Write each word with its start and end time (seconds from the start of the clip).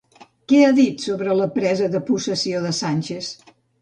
Què 0.53 0.61
ha 0.67 0.69
dit 0.77 1.03
sobre 1.07 1.35
la 1.41 1.47
presa 1.57 1.91
de 1.97 2.01
possessió 2.09 2.63
de 2.65 2.73
Sánchez? 2.79 3.29